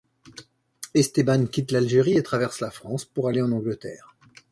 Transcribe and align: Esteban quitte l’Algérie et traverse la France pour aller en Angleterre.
Esteban 0.95 1.45
quitte 1.45 1.69
l’Algérie 1.71 2.17
et 2.17 2.23
traverse 2.23 2.59
la 2.59 2.71
France 2.71 3.05
pour 3.05 3.27
aller 3.27 3.39
en 3.43 3.51
Angleterre. 3.51 4.15